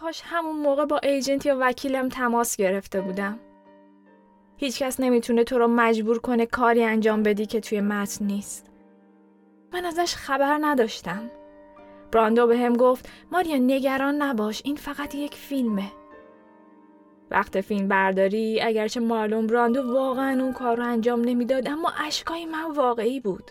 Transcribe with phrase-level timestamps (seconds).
[0.00, 3.38] کاش همون موقع با ایجنت یا وکیلم تماس گرفته بودم.
[4.56, 8.66] هیچکس نمی‌تونه تو رو مجبور کنه کاری انجام بدی که توی متن نیست.
[9.72, 11.30] من ازش خبر نداشتم.
[12.12, 15.92] براندو به هم گفت ماریا نگران نباش این فقط یک فیلمه.
[17.30, 22.70] وقت فیلم برداری اگرچه مارلون براندو واقعا اون کار رو انجام نمی‌داد اما اشکای من
[22.70, 23.50] واقعی بود.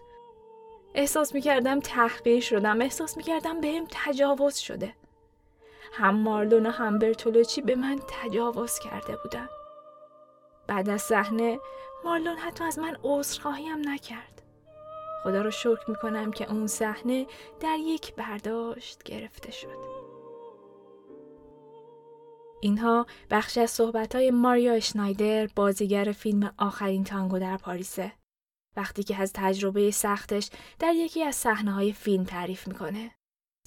[0.93, 4.99] احساس می‌کردم تحقیر شدم احساس می‌کردم بهم تجاوز شده.
[5.93, 9.50] هم مارلون و هم برتولوچی به من تجاوز کرده بودن.
[10.68, 11.60] بعد از صحنه
[12.06, 14.42] مارلون حتی از من عذرخواهی هم نکرد.
[15.24, 17.28] خدا رو شکر می‌کنم که اون صحنه
[17.60, 20.00] در یک برداشت گرفته شد.
[22.61, 28.11] اینها بخش از صحبتهای ماریا اشنایدر بازیگر فیلم آخرین تانگو در پاریسه.
[28.78, 30.50] وقتی که از تجربه سختش
[30.80, 33.11] در یکی از صحنه های فیلم تعریف می‌کنه.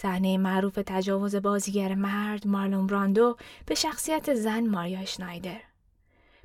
[0.00, 5.60] صحنه معروف تجاوز بازیگر مرد مارلون براندو به شخصیت زن ماریا اشنایدر.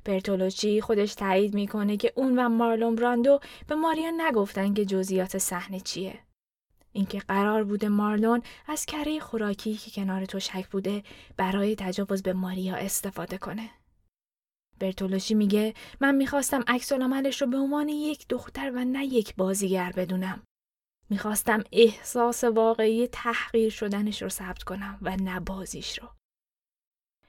[0.04, 5.80] برتولوچی خودش تایید می‌کنه که اون و مارلون براندو به ماریا نگفتن که جزئیات صحنه
[5.80, 6.18] چیه.
[6.92, 11.02] اینکه قرار بوده مارلون از کره خوراکی که کنار تشک بوده
[11.36, 13.70] برای تجاوز به ماریا استفاده کنه.
[14.80, 20.42] برتولوشی میگه من می‌خواستم عکس رو به عنوان یک دختر و نه یک بازیگر بدونم.
[21.10, 26.08] می‌خواستم احساس واقعی تحقیر شدنش رو ثبت کنم و نه بازیش رو.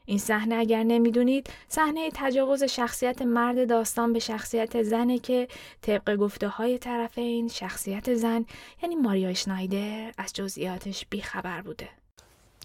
[0.06, 5.48] این صحنه اگر نمی‌دونید صحنه تجاوز شخصیت مرد داستان به شخصیت زنه که
[5.82, 8.46] طبق گفته های طرفین شخصیت زن
[8.84, 11.90] یعنی ماریا شنایدر از جزئیاتش بیخبر بوده.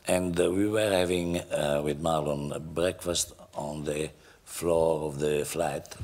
[0.07, 2.43] And uh, we were having uh, with Marlon
[2.75, 4.11] breakfast on the
[4.45, 5.97] floor of the flat.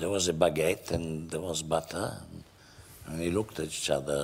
[0.00, 2.08] There was a baguette and there was butter.
[3.06, 4.22] And we looked at each other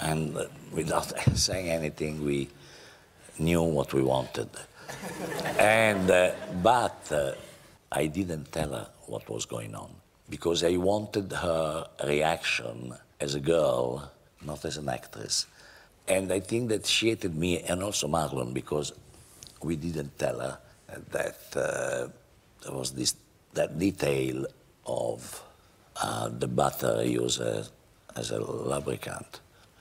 [0.00, 2.48] and uh, without saying anything we
[3.38, 4.48] knew what we wanted.
[5.58, 7.32] and uh, but uh,
[7.92, 9.90] I didn't tell her what was going on
[10.28, 14.10] because I wanted her reaction as a girl,
[14.44, 15.46] not as an actress.
[16.08, 18.92] And I think that she hated me and also Marlon because
[19.62, 20.58] we didn't tell her
[21.10, 22.08] that uh,
[22.62, 23.14] there was this
[23.54, 24.46] that detail
[24.86, 25.42] of
[25.96, 27.70] uh, the butter used as,
[28.16, 29.40] as a lubricant.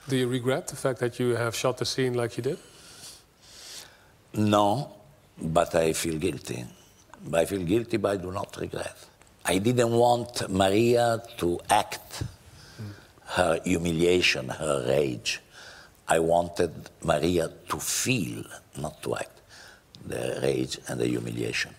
[0.09, 2.57] Do you regret the fact that you have shot the scene like you did?
[4.33, 4.89] No,
[5.39, 6.65] but I feel guilty.
[7.31, 8.97] I feel guilty, but I do not regret.
[9.45, 12.23] I didn't want Maria to act
[13.35, 15.41] her humiliation, her rage.
[16.07, 18.43] I wanted Maria to feel,
[18.79, 19.41] not to act,
[20.07, 21.75] the rage and the humiliation.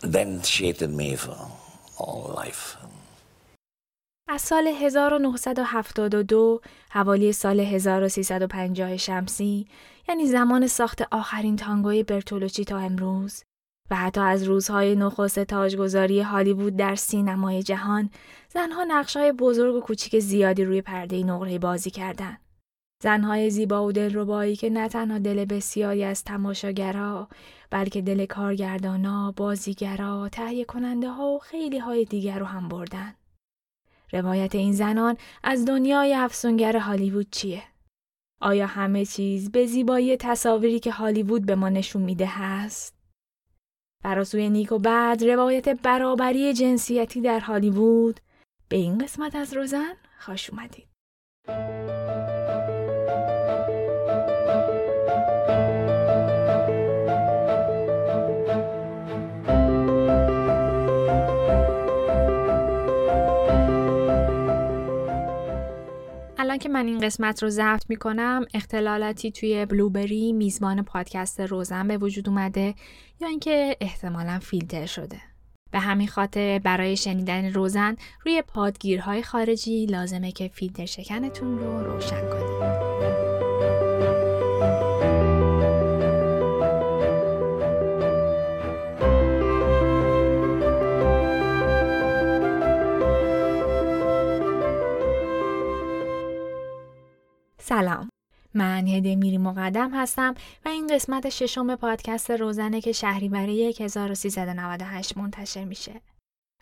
[0.00, 1.36] Then she hated me for
[1.98, 2.78] all life.
[4.32, 6.60] از سال 1972
[6.90, 9.66] حوالی سال 1350 شمسی
[10.08, 13.44] یعنی زمان ساخت آخرین تانگوی برتولوچی تا امروز
[13.90, 18.10] و حتی از روزهای نخست تاجگذاری هالیوود در سینمای جهان
[18.48, 22.40] زنها نقشهای بزرگ و کوچیک زیادی روی پرده نقره بازی کردند.
[23.02, 27.28] زنهای زیبا و دلربایی که نه تنها دل بسیاری از تماشاگرها
[27.70, 33.14] بلکه دل کارگردانا، بازیگرا، تهیه کننده ها و خیلی های دیگر رو هم بردن.
[34.12, 37.62] روایت این زنان از دنیای افسونگر هالیوود چیه؟
[38.40, 42.94] آیا همه چیز به زیبایی تصاویری که هالیوود به ما نشون میده هست؟
[44.04, 48.20] براسوی نیک و بعد روایت برابری جنسیتی در هالیوود
[48.68, 50.88] به این قسمت از روزن خوش اومدید.
[66.52, 71.98] الان که من این قسمت رو ضبط می‌کنم اختلالاتی توی بلوبری میزبان پادکست روزن به
[71.98, 72.74] وجود اومده
[73.20, 75.20] یا اینکه احتمالا فیلتر شده.
[75.70, 82.28] به همین خاطر برای شنیدن روزن روی پادگیرهای خارجی لازمه که فیلتر شکنتون رو روشن
[82.30, 82.81] کنید.
[97.64, 98.08] سلام
[98.54, 105.64] من هده میری مقدم هستم و این قسمت ششم پادکست روزنه که شهریور 1398 منتشر
[105.64, 106.00] میشه.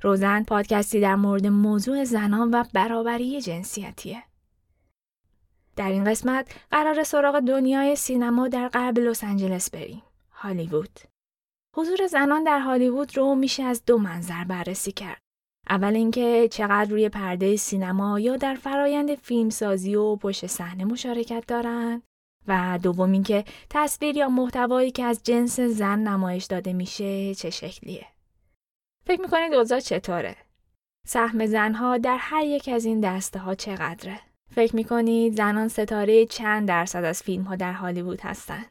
[0.03, 4.23] روزن پادکستی در مورد موضوع زنان و برابری جنسیتیه.
[5.77, 10.03] در این قسمت قرار سراغ دنیای سینما در غرب لس آنجلس بریم.
[10.31, 11.01] هالیوود.
[11.77, 15.30] حضور زنان در هالیوود رو میشه از دو منظر بررسی کرد.
[15.71, 22.03] اول اینکه چقدر روی پرده سینما یا در فرایند فیلمسازی و پشت صحنه مشارکت دارند
[22.49, 28.07] و دوم اینکه تصویر یا محتوایی که از جنس زن نمایش داده میشه چه شکلیه.
[29.07, 30.37] فکر می‌کنید اوضاع چطوره؟
[31.07, 34.21] سهم زنها در هر یک از این دسته ها چقدره؟
[34.55, 38.67] فکر می‌کنید زنان ستاره چند درصد از فیلم ها در هالیوود هستند؟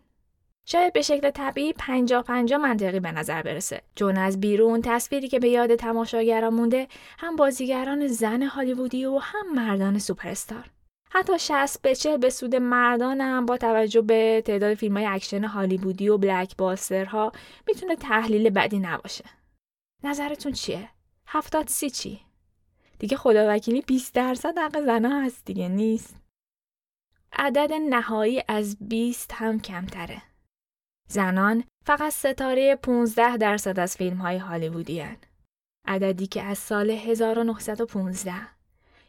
[0.72, 3.82] شاید به شکل طبیعی پنجا پنجا منطقی به نظر برسه.
[3.96, 6.88] چون از بیرون تصویری که به یاد تماشاگران مونده
[7.20, 10.70] هم بازیگران زن هالیوودی و هم مردان سوپرستار.
[11.12, 15.44] حتی 60 به 40 به سود مردان هم با توجه به تعداد فیلم های اکشن
[15.44, 16.56] هالیوودی و block
[17.08, 17.32] ها
[17.68, 19.26] می‌تونه تحلیل بدی نباشه.
[20.04, 20.90] نظرتون چیه؟
[21.28, 22.20] هفتاد سی چی؟
[23.00, 26.16] دیگه خدا وکیلی 20 درصد حق زنها هست دیگه نیست.
[27.34, 30.22] عدد نهایی از 20 هم کمتره.
[31.12, 35.18] زنان فقط ستاره 15 درصد از فیلم های هالیوودی هن.
[35.88, 38.34] عددی که از سال 1915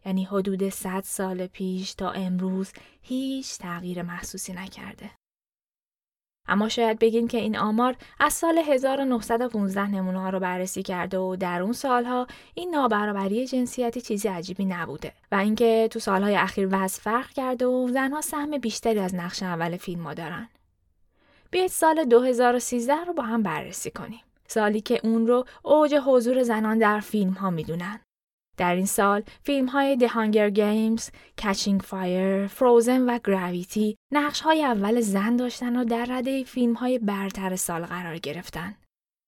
[0.07, 5.11] یعنی حدود 100 سال پیش تا امروز هیچ تغییر محسوسی نکرده.
[6.49, 11.37] اما شاید بگین که این آمار از سال 1915 نمونه ها رو بررسی کرده و
[11.37, 17.03] در اون سالها این نابرابری جنسیتی چیزی عجیبی نبوده و اینکه تو سالهای اخیر وضع
[17.03, 20.49] فرق کرده و زنها سهم بیشتری از نقش اول فیلم ها دارن.
[21.51, 24.21] بیاید سال 2013 رو با هم بررسی کنیم.
[24.47, 28.01] سالی که اون رو اوج حضور زنان در فیلم ها می‌دونن.
[28.57, 31.03] در این سال فیلم های The Hunger Games،
[31.41, 36.99] Catching Fire، Frozen و Gravity نقش های اول زن داشتن و در رده فیلم های
[36.99, 38.75] برتر سال قرار گرفتن.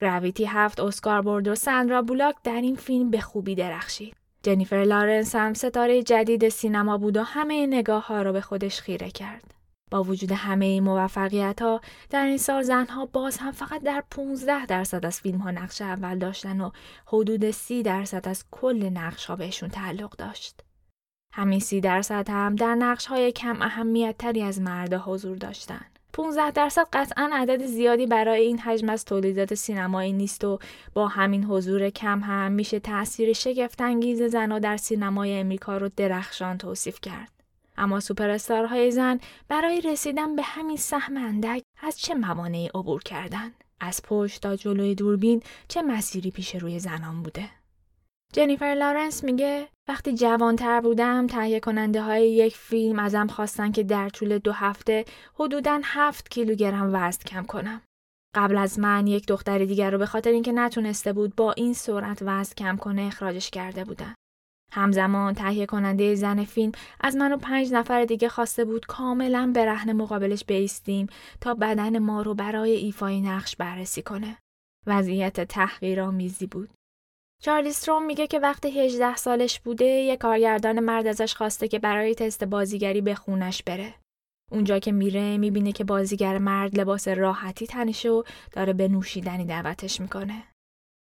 [0.03, 4.17] گراویتی هفت اسکار برد و سندرا بولاک در این فیلم به خوبی درخشید.
[4.43, 9.11] جنیفر لارنس هم ستاره جدید سینما بود و همه نگاه ها را به خودش خیره
[9.11, 9.55] کرد.
[9.93, 11.81] با وجود همه این موفقیت ها
[12.11, 16.19] در این سال زنها باز هم فقط در 15 درصد از فیلم ها نقش اول
[16.19, 16.71] داشتن و
[17.07, 20.61] حدود 30 درصد از کل نقش ها بهشون تعلق داشت.
[21.35, 25.85] همین 30 درصد هم در نقش های کم اهمیت تری از مردا حضور داشتن.
[26.13, 30.59] 15 درصد قطعا عدد زیادی برای این حجم از تولیدات سینمایی نیست و
[30.95, 37.01] با همین حضور کم هم میشه تاثیر شگفتانگیز زنها در سینمای امریکا رو درخشان توصیف
[37.01, 37.42] کرد.
[37.77, 38.37] اما سوپر
[38.91, 44.57] زن برای رسیدن به همین سهم اندک از چه موانعی عبور کردن؟ از پشت تا
[44.57, 47.49] جلوی دوربین چه مسیری پیش روی زنان بوده؟
[48.33, 54.09] جنیفر لارنس میگه وقتی جوانتر بودم تهیه کننده های یک فیلم ازم خواستن که در
[54.09, 55.05] طول دو هفته
[55.35, 57.81] حدوداً هفت کیلوگرم وزن کم کنم.
[58.35, 62.19] قبل از من یک دختر دیگر رو به خاطر اینکه نتونسته بود با این سرعت
[62.23, 64.15] وزن کم کنه اخراجش کرده بودن.
[64.75, 69.93] همزمان تهیه کننده زن فیلم از من و پنج نفر دیگه خواسته بود کاملا به
[69.93, 71.07] مقابلش بیستیم
[71.41, 74.39] تا بدن ما رو برای ایفای نقش بررسی کنه.
[74.87, 76.71] وضعیت تحقیرآمیزی بود.
[77.43, 82.15] چارلیز ترون میگه که وقتی 18 سالش بوده یک کارگردان مرد ازش خواسته که برای
[82.15, 83.95] تست بازیگری به خونش بره.
[84.51, 88.23] اونجا که میره می‌بینه که بازیگر مرد لباس راحتی تنشه و
[88.53, 90.52] داره به نوشیدنی دعوتش می‌کنه.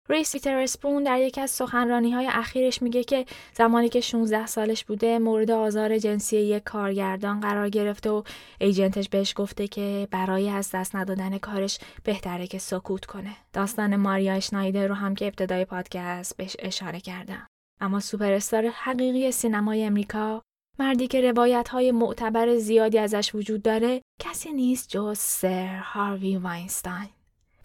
[0.10, 5.20] ریس ویترسپون در یکی از سخنرانی های اخیرش میگه که زمانی که 16 سالش بوده
[5.20, 8.24] مورد آزار جنسی یک کارگردان قرار گرفته و
[8.60, 13.36] ایجنتش بهش گفته که برای از دست ندادن کارش بهتره که سکوت کنه.
[13.54, 17.48] داستان ماریا اشنایدر رو هم که ابتدای پادکست بهش اشاره کردم.
[17.82, 20.42] اما سوپرستار حقیقی سینمای امریکا
[20.80, 27.15] مردی که روایت های معتبر زیادی ازش وجود داره کسی نیست جز سر هاروی واینستاین.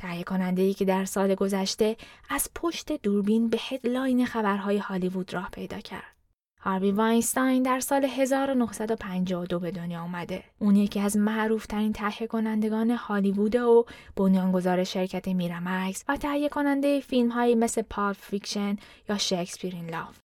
[0.00, 1.96] تهیه کننده ای که در سال گذشته
[2.30, 6.16] از پشت دوربین به هدلاین خبرهای هالیوود راه پیدا کرد.
[6.60, 10.44] هاروی واینستاین در سال 1952 به دنیا آمده.
[10.58, 17.00] اون یکی از معروف ترین تهیه کنندگان هالیوود و بنیانگذار شرکت میرامکس و تهیه کننده
[17.00, 18.76] فیلم هایی مثل Pulp Fiction
[19.08, 20.29] یا Shakespeare in Love.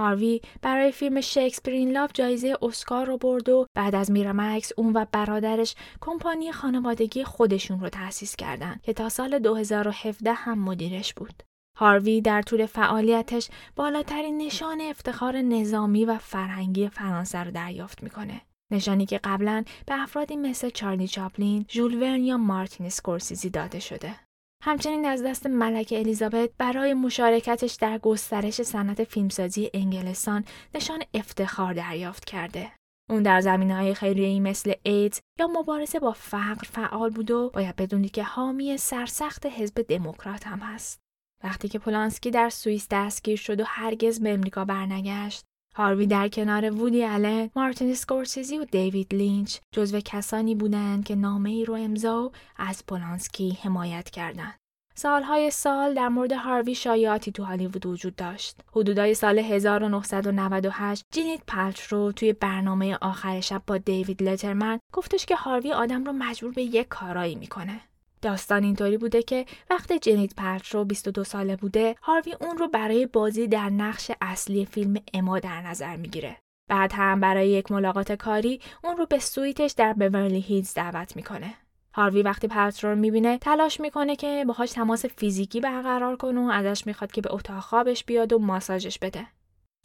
[0.00, 4.92] هاروی برای فیلم Shakespeare in Love جایزه اسکار رو برد و بعد از میرامکس اون
[4.92, 11.42] و برادرش کمپانی خانوادگی خودشون رو تأسیس کردند که تا سال 2017 هم مدیرش بود.
[11.78, 18.40] هاروی در طول فعالیتش بالاترین نشان افتخار نظامی و فرهنگی فرانسه رو دریافت می‌کنه.
[18.72, 24.14] نشانی که قبلا به افرادی مثل چارلی چاپلین، ژول ورن یا مارتین سکورسیزی داده شده.
[24.62, 32.24] همچنین از دست ملکه الیزابت برای مشارکتش در گسترش صنعت فیلمسازی انگلستان نشان افتخار دریافت
[32.24, 32.72] کرده.
[33.10, 37.76] اون در زمینه های خیریه‌ای مثل ایدز یا مبارزه با فقر فعال بود و باید
[37.76, 41.00] بدونید که حامی سرسخت حزب دموکرات هم هست.
[41.44, 45.44] وقتی که پولانسکی در سوئیس دستگیر شد و هرگز به امریکا برنگشت،
[45.80, 51.50] هاروی در کنار وودی آلن، مارتین سکورسیزی و دیوید لینچ جزو کسانی بودند که نامه
[51.50, 54.54] ای رو امضا از پولانسکی حمایت کردند.
[54.94, 58.60] سالهای سال در مورد هاروی شایعاتی تو هالیوود وجود داشت.
[58.72, 65.72] حدودای سال 1998 گوینت پلترو توی برنامه آخر شب با دیوید لترمن گفتش که هاروی
[65.72, 67.80] آدم رو مجبور به یک کارایی می‌کنه.
[68.22, 73.46] داستان اینطوری بوده که وقتی گوینت پلترو 22 ساله بوده هاروی اون رو برای بازی
[73.46, 76.36] در نقش اصلی فیلم اما در نظر می‌گیره.
[76.68, 81.54] بعد هم برای یک ملاقات کاری اون رو به سویتش در بورلی هیلز دعوت می‌کنه.
[81.94, 86.86] هاروی وقتی پلترو رو می‌بینه تلاش می‌کنه که باهاش تماس فیزیکی برقرار کنه و ازش
[86.86, 89.26] می‌خواد که به اتاق خوابش بیاد و ماساژش بده.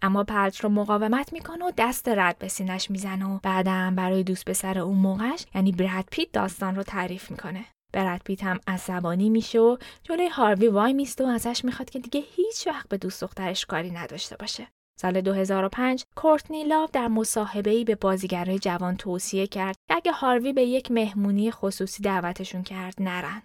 [0.01, 4.79] اما پلترو مقاومت می‌کنه و دست رد به سینش می‌زنه و بعدم برای دوست پسر
[4.79, 7.65] اون موقعش یعنی براد پیت داستان رو تعریف می‌کنه.
[7.95, 12.23] براد پیت هم عصبانی میشه و جلوی هاروی وای میسته و ازش می‌خواد که دیگه
[12.35, 14.67] هیچ وقت به دوست دخترش کاری نداشته باشه.
[14.99, 20.63] سال 2005 کورتنی لاو در مصاحبه‌ای به بازیگرای جوان توصیه کرد که اگه هاروی به
[20.63, 23.41] یک مهمونی خصوصی دعوتشون کرد نرن.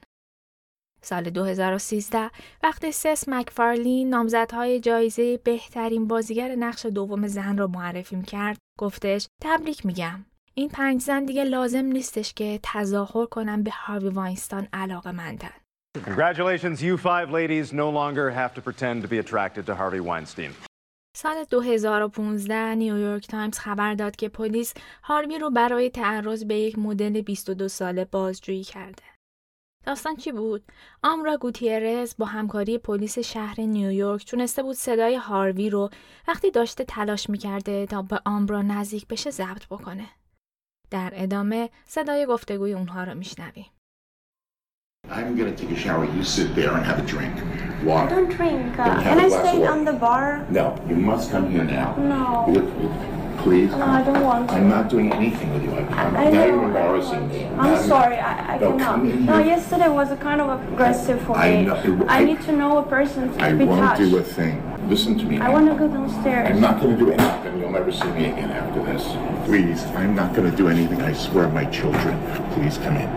[1.02, 2.30] سال 2013
[2.62, 9.87] وقتی سس مکفارلین نامزدهای جایزه بهترین بازیگر نقش دوم زن را معرفی کرد گفتش تبریک
[9.87, 15.50] میگم این پنج زن دیگه لازم نیستش که تظاهر کنن به هاروی واینستان علاقه مندن.
[15.99, 20.52] Congratulations, you five ladies no longer have to pretend to be attracted to Harvey Weinstein.
[21.16, 27.21] سال 2015 نیویورک تایمز خبر داد که پلیس هاروی رو برای تعرض به یک مدل
[27.21, 29.02] 22 ساله بازجویی کرده.
[29.87, 30.62] داستان چی بود؟
[31.02, 35.90] آمبرا گوتیرز با همکاری پلیس شهر نیویورک تونسته بود صدای هاروی رو
[36.28, 40.07] وقتی داشته تلاش می‌کرده تا به آمرا نزدیک بشه ضبط بکنه.
[40.90, 43.66] در ادامه صدای گفتگوی اونها رو میشنویم.
[45.09, 46.04] I'm gonna take a shower.
[46.16, 47.35] You sit there and have a drink.
[47.88, 48.06] Water.
[48.06, 48.78] I don't drink.
[48.78, 49.73] Uh, can I stay water.
[49.75, 50.25] on the bar?
[50.59, 51.88] No, you must come here now.
[52.14, 52.25] No.
[52.54, 52.68] Look,
[53.42, 53.70] please.
[53.82, 54.54] No, I don't want to.
[54.56, 55.73] I'm not doing anything with you.
[55.80, 56.20] I promise.
[56.20, 56.47] I now know.
[56.50, 57.40] you're embarrassing me.
[57.62, 58.99] I'm Now sorry, I, I No, cannot.
[59.30, 59.47] No, here.
[59.54, 61.62] yesterday was a kind of aggressive for I me.
[61.66, 64.02] know- I I- need to know a person to I be won't touched.
[64.11, 64.56] do a thing.
[64.90, 65.38] Listen to me.
[65.38, 66.49] I want to go downstairs.
[66.49, 67.61] I'm not going to do anything.
[67.61, 69.04] You'll never see me again after this.
[69.47, 71.00] Please, I'm not going to do anything.
[71.00, 72.18] I swear, my children.
[72.54, 73.09] Please come in.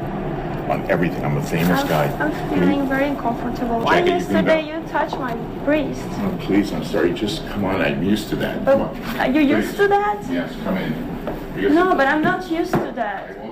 [0.69, 1.25] On everything.
[1.25, 2.05] I'm a famous I'm, guy.
[2.23, 3.79] I'm feeling very uncomfortable.
[3.79, 5.33] Why Jackie, you yesterday you touched my
[5.65, 5.99] breast?
[6.05, 7.11] Oh, please, I'm sorry.
[7.11, 7.81] Just come on.
[7.81, 8.63] I'm used to that.
[8.63, 9.19] But Come on.
[9.19, 10.23] are you used to that?
[10.29, 10.93] Yes, come in.
[11.55, 13.42] Because No, but I'm not used to I that.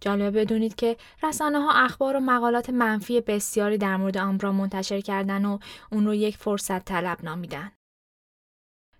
[0.00, 5.44] جالب بدونید که رسانه ها اخبار و مقالات منفی بسیاری در مورد آمبرا منتشر کردن
[5.44, 5.58] و
[5.92, 7.72] اون رو یک فرصت طلب نامیدن.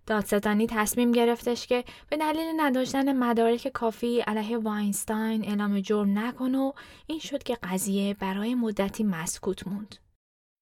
[0.06, 6.72] دادستانی تصمیم گرفتش که به دلیل نداشتن مدارک کافی علیه واینستاین اعلام جرم نکنه و
[7.06, 9.96] این شد که قضیه برای مدتی مسکوت موند.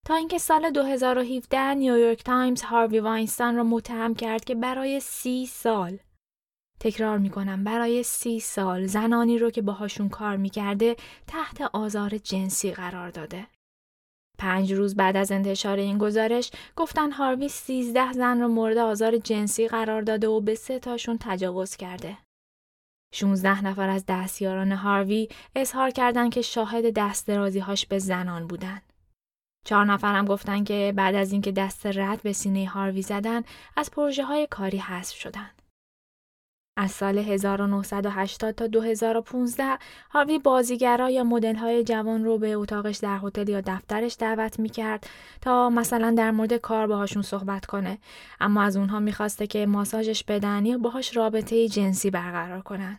[0.06, 5.98] تا اینکه سال 2017 نیویورک تایمز هاروی واینستاین را متهم کرد که برای سی سال
[6.84, 13.10] تکرار می‌کنم برای سی سال زنانی رو که باهاشون کار می‌کرده تحت آزار جنسی قرار
[13.10, 13.46] داده.
[14.38, 19.68] پنج روز بعد از انتشار این گزارش گفتن هاروی 13 زن رو مورد آزار جنسی
[19.68, 22.18] قرار داده و به سه تاشون تجاوز کرده.
[23.14, 28.82] 16 نفر از دستیاران هاروی اظهار کردند که شاهد دست درازی‌هاش به زنان بودن.
[29.66, 33.42] چهار نفر هم گفتن که بعد از اینکه دست رد به سینه هاروی زدن
[33.76, 35.50] از پروژه های کاری حذف شدن.
[36.76, 39.78] از سال 1980 تا 2015
[40.10, 45.06] هاروی بازیگرا یا مدل‌های جوان رو به اتاقش در هتل یا دفترش دعوت می‌کرد
[45.40, 47.98] تا مثلا در مورد کار باهاشون صحبت کنه
[48.40, 52.98] اما از اونها می‌خواسته که ماساژش بدن یا باهاش رابطه جنسی برقرار کنن.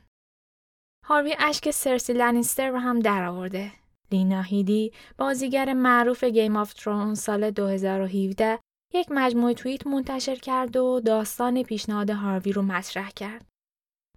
[1.05, 3.71] هاروی اشک سرسی لنیستر رو هم درآورده.
[4.11, 8.59] لینا هیدی بازیگر معروف Game of Thrones سال 2017
[8.93, 13.54] یک مجموعه توییت منتشر کرد و داستان پیشنهاد هاروی رو مطرح کرد.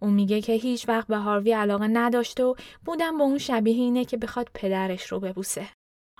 [0.00, 4.04] اون میگه که هیچ وقت به هاروی علاقه نداشته و بودن با اون شبیه اینه
[4.04, 5.68] که بخواد پدرش رو ببوسه.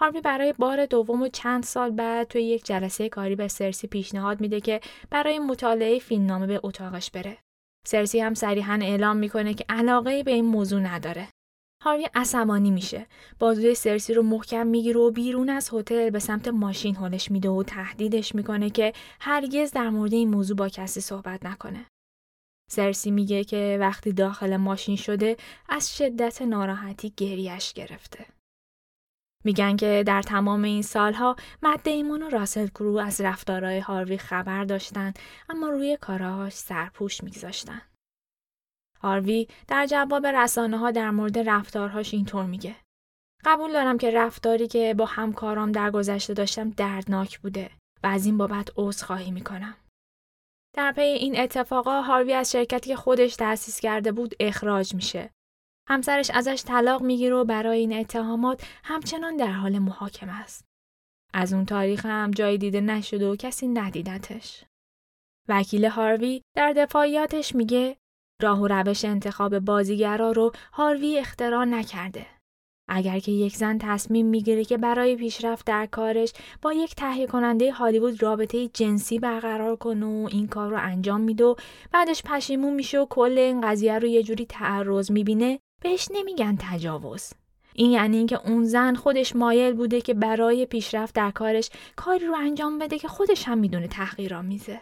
[0.01, 4.41] هاروی برای بار دوم و چند سال بعد توی یک جلسه کاری به سرسی پیشنهاد
[4.41, 4.81] میده که
[5.11, 7.39] برای مطالعه فیلمنامه به اتاقش بره.
[7.87, 11.29] سرسی هم صریحا اعلام می‌کنه که علاقه به این موضوع نداره.
[11.85, 13.07] هاروی عصبانی میشه.
[13.39, 17.63] بازوی سرسی رو محکم می‌گیره و بیرون از هتل به سمت ماشین هلش میده و
[17.63, 21.87] تهدیدش می‌کنه که هرگز در مورد این موضوع با کسی صحبت نکنه.
[22.69, 25.37] سرسی میگه که وقتی داخل ماشین شده
[25.69, 28.27] از شدت ناراحتی گریش گرفته.
[29.45, 34.65] میگن که در تمام این سالها مد دیمون و راسل کرو از رفتارهای هاروی خبر
[34.65, 35.13] داشتن
[35.49, 37.83] اما روی کاراهاش سرپوش میگذاشتن.
[39.01, 42.77] هاروی در جواب رسانه ها در مورد رفتارهاش اینطور میگه.
[43.45, 47.71] قبول دارم که رفتاری که با همکارام در گذشته داشتم دردناک بوده
[48.03, 49.75] و از این بابت عذرخواهی می‌کنم.
[50.79, 55.31] در پی این اتفاقا هاروی از شرکتی که خودش تأسیس کرده بود اخراج میشه.
[55.89, 60.65] همسرش ازش طلاق می‌گیره و برای این اتهامات همچنان در حال محاکمه است.
[61.35, 64.65] از اون تاریخ هم جای دیده نشده و کسی ندیدتش.
[65.49, 67.97] وکیل هاروی در دفاعیاتش میگه
[68.43, 72.27] راه و روش انتخاب بازیگرا رو هاروی اختراع نکرده.
[72.89, 77.73] اگر که یک زن تصمیم می‌گیره که برای پیشرفت در کارش با یک تهیه کننده
[77.73, 81.55] هالیوود رابطه جنسی برقرار کنه و این کار رو انجام میده و
[81.93, 87.33] بعدش پشیمون میشه و کل این قضیه رو یه جوری تعرض می‌بینه بهش نمیگن تجاوز.
[87.75, 92.35] این یعنی اینکه اون زن خودش مایل بوده که برای پیشرفت در کارش کاری رو
[92.37, 94.81] انجام بده که خودش هم می‌دونه تحقیرآمیزه.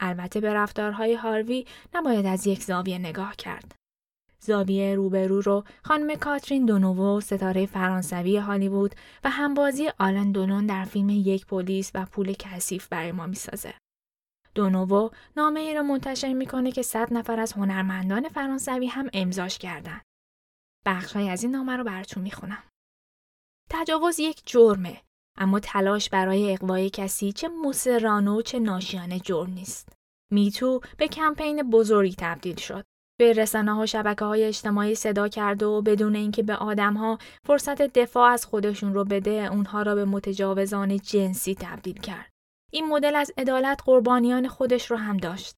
[0.00, 3.79] البته به رفتارهای هاروی نباید از یک زاویه نگاه کرد.
[4.40, 8.94] زاویه روبرو رو خانم کاترین دونوو ستاره فرانسوی هالیوود
[9.24, 13.74] و همبازی آلن دونون در فیلم یک پلیس و پول کثیف برای ما می‌سازه.
[14.54, 20.00] دونوو نامه ای رو منتشر می‌کنه که صد نفر از هنرمندان فرانسوی هم امضاش کردن.
[20.86, 22.62] بخشهایی از این نامه رو براتون می‌خونم.
[23.70, 25.02] تجاوز یک جرمه
[25.38, 29.92] اما تلاش برای اقوای کسی چه مصرانه و چه ناشیانه جرم نیست.
[30.32, 32.84] میتو به کمپین بزرگی تبدیل شد.
[33.20, 37.82] به رسانه ها شبکه های اجتماعی صدا کرد و بدون اینکه به آدم ها فرصت
[37.82, 42.30] دفاع از خودشون رو بده اونها را به متجاوزان جنسی تبدیل کرد.
[42.72, 45.54] این مدل از عدالت قربانیان خودش رو هم داشت.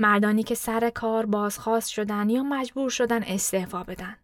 [0.00, 4.16] مردانی که سر کار بازخواست شدن یا مجبور شدن استعفا بدن.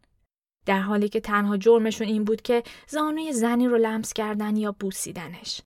[0.67, 5.61] در حالی که تنها جرمشون این بود که زانوی زنی رو لمس کردن یا بوسیدنش.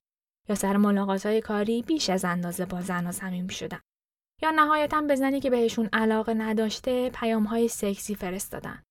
[0.49, 3.79] یا سر ملاقات های کاری بیش از اندازه با زن و زمین شدن.
[4.41, 8.83] یا نهایتا به زنی که بهشون علاقه نداشته پیام های سکسی فرستادن.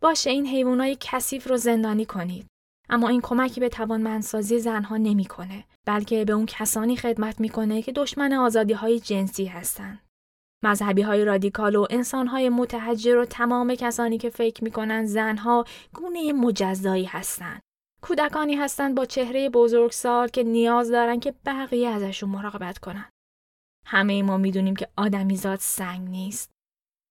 [0.00, 2.46] باشه این حیوانای کثیف رو زندانی کنید.
[2.90, 8.32] اما این کمکی به توانمندسازی زنها نمی‌کنه بلکه به اون کسانی خدمت می‌کنه که دشمن
[8.32, 10.02] آزادی های جنسی هستند.
[10.64, 15.64] مذهبی های رادیکال و انسان های متحجر و تمام کسانی که فکر می‌کنن زنها
[15.94, 17.60] گونه مجزایی هستند.
[18.02, 23.10] کودکانی هستند با چهره بزرگسال که نیاز دارن که بقیه ازشون مراقبت کنن.
[23.86, 26.50] همه ما می‌دونیم که آدمیزاد سنگ نیست.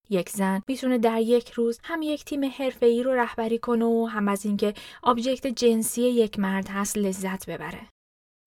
[0.09, 4.27] یک زن می‌تونه در یک روز هم یک تیم حرفه‌ای رو رهبری کنه و هم
[4.27, 7.81] از اینکه آبجکت جنسی یک مرد هست لذت ببره.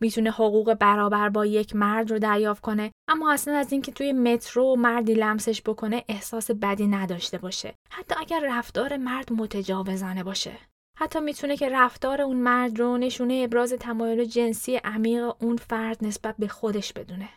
[0.00, 4.76] می‌تونه حقوق برابر با یک مرد رو دریافت کنه اما اصلا از اینکه توی مترو
[4.76, 10.58] مردی لمسش بکنه احساس بدی نداشته باشه حتی اگر رفتار مرد متجاوزانه باشه
[10.98, 16.36] حتی می‌تونه که رفتار اون مرد رو نشونه ابراز تمایل جنسی عمیق اون فرد نسبت
[16.38, 17.28] به خودش بدونه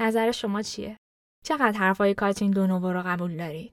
[0.00, 0.96] نظر شما چیه؟
[1.44, 3.72] چقدر حرفای کاترین دونوو رو قبول دارید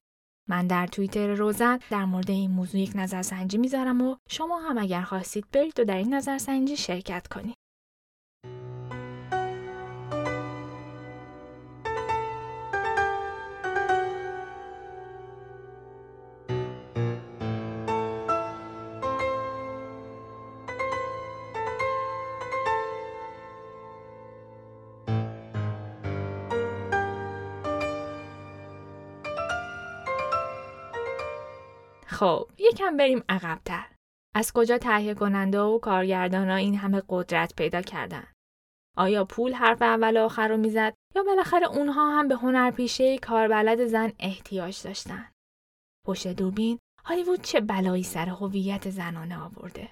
[0.50, 5.02] من در توییتر روزن در مورد این موضوع یک نظرسنجی می‌ذارم و شما هم اگر
[5.02, 7.56] خواستید برید و در این نظرسنجی شرکت کنید.
[32.18, 33.86] خب یکم بریم عقبتر.
[34.36, 38.28] از کجا تهیه کننده و کارگردان این همه قدرت پیدا کردن؟
[38.98, 43.86] آیا پول حرف اول و آخر رو می‌زد یا بالاخره اونها هم به هنرپیشه کاربلد
[43.86, 45.32] زن احتیاج داشتن؟
[46.08, 49.90] پشت دوربین هالیوود چه بلایی سر هویت زنانه آورده؟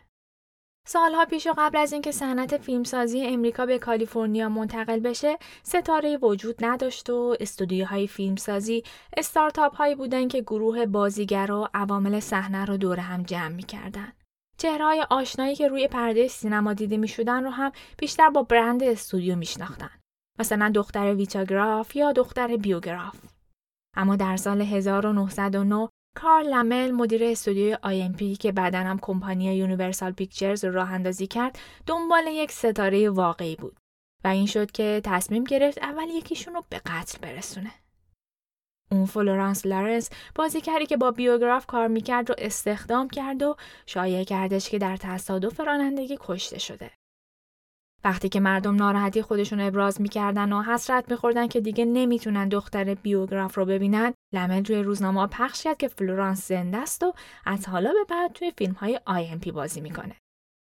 [0.87, 6.65] سالها پیش و قبل از اینکه صنعت فیلمسازی امریکا به کالیفرنیا منتقل بشه، ستاره وجود
[6.65, 8.83] نداشت و استودیوهای فیلمسازی
[9.17, 14.13] استارتاپ هایی بودن که گروه بازیگر و عوامل صحنه رو دور هم جمع می‌کردن.
[14.57, 19.35] چهرهای آشنایی که روی پرده سینما دیده می شدن رو هم بیشتر با برند استودیو
[19.35, 19.99] میشناختن.
[20.39, 23.15] مثلا دختر ویتاگراف یا دختر بیوگراف.
[23.97, 30.65] اما در سال 1909 کارل لمل مدیر استودیوی آی که بعدا هم کمپانی یونیورسال پیکچرز
[30.65, 33.77] رو راه اندازی کرد دنبال یک ستاره واقعی بود
[34.23, 37.71] و این شد که تصمیم گرفت اول یکیشون رو به قتل برسونه.
[38.91, 44.69] اون فلورانس لارنس بازیگری که با بیوگراف کار می‌کرد رو استخدام کرد و شایع کردش
[44.69, 46.91] که در تصادف رانندگی کشته شده.
[48.05, 53.57] وقتی که مردم ناراحتی خودشون ابراز می‌کردن و حسرت میخوردن که دیگه نمی‌تونن دختر بیوگراف
[53.57, 57.13] رو ببینن لمل روی روزنامه پخش کرد که فلورانس زنده است و
[57.45, 60.15] از حالا به بعد توی فیلم های آی بازی می‌کنه.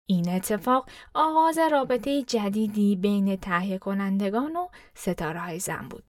[0.09, 6.05] این اتفاق آغاز رابطه جدیدی بین تهیه کنندگان و ستاره های زن بود.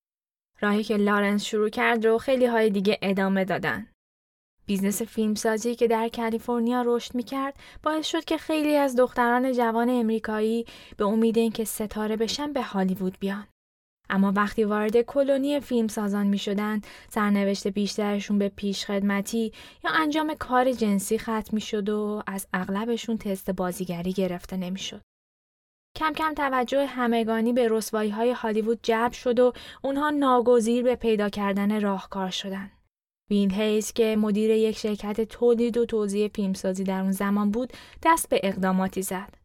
[0.62, 3.88] راهی که لارنس شروع کرد رو خیلی های دیگه ادامه دادن.
[4.65, 10.65] بیزنس فیلمسازی که در کالیفرنیا رشد می‌کرد باعث شد که خیلی از دختران جوان امریکایی
[10.97, 13.47] به امید اینکه ستاره بشن به هالیوود بیان.
[14.10, 19.52] اما وقتی وارد کلونی فیلمسازان می شدن، سرنوشت بیشترشون به پیشخدمتی
[19.84, 25.02] یا انجام کار جنسی ختم می شد و از اغلبشون تست بازیگری گرفته نمی شد.
[25.95, 31.30] کم کم توجه همگانی به رسوایی های هالیوود جلب شد و اونها ناگزیر به پیدا
[31.30, 32.71] کردن راهکار شدن.
[33.29, 38.29] وین هیز که مدیر یک شرکت تولید و توزیع فیلمسازی در اون زمان بود دست
[38.29, 39.43] به اقداماتی زد.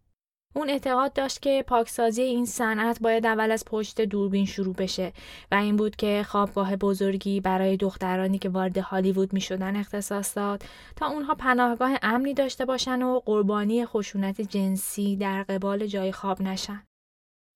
[0.54, 5.12] اون اعتقاد داشت که پاکسازی این صنعت باید اول از پشت دوربین شروع بشه
[5.52, 10.62] و این بود که خوابگاه بزرگی برای دخترانی که وارد هالیوود می شدن اختصاص داد
[10.96, 16.82] تا اونها پناهگاه امنی داشته باشن و قربانی خشونت جنسی در قبال جای خواب نشن.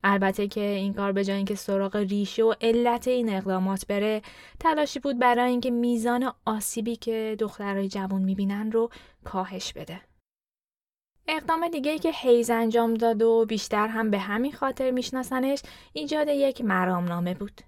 [0.05, 4.23] البته که این کار به جای اینکه سراغ ریشه و علت این اقدامات بره
[4.61, 8.91] تلاشی بود برای اینکه میزان آسیبی که دخترای جوان می‌بینن رو
[9.25, 10.01] کاهش بده.
[11.29, 15.63] اقدام دیگه ای که هیز انجام داد و بیشتر هم به همین خاطر میشناسنش
[15.93, 17.61] ایجاد یک مرامنامه بود.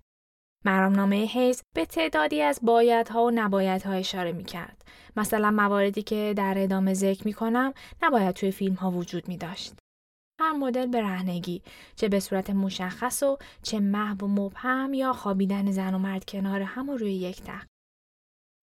[0.65, 4.85] مرامنامه هیز به تعدادی از بایدها و نبایدها اشاره می کرد.
[5.17, 9.75] مثلا مواردی که در ادامه ذکر می کنم نباید توی فیلم ها وجود می داشت.
[10.45, 11.63] هر مدل به رهنگی
[11.97, 16.63] چه به صورت مشخص و چه محو و مبهم یا خوابیدن زن و مرد کنار
[16.63, 17.69] هم و روی یک تخت.